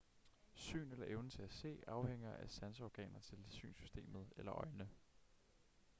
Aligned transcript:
syn 0.55 0.91
eller 0.91 1.05
evnen 1.09 1.29
til 1.29 1.41
at 1.41 1.51
se 1.53 1.79
afhænger 1.87 2.33
af 2.33 2.49
sanseorganer 2.49 3.19
til 3.19 3.37
synssystemet 3.49 4.33
eller 4.37 4.53
øjne 4.53 4.89